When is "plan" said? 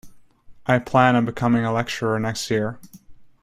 0.79-1.15